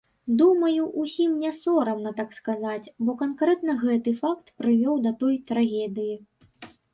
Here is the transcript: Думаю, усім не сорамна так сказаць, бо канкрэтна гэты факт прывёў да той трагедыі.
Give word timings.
Думаю, 0.39 0.85
усім 1.01 1.33
не 1.43 1.51
сорамна 1.57 2.13
так 2.19 2.33
сказаць, 2.37 2.91
бо 3.09 3.15
канкрэтна 3.19 3.77
гэты 3.83 4.15
факт 4.23 4.45
прывёў 4.63 4.95
да 5.05 5.11
той 5.21 5.39
трагедыі. 5.53 6.15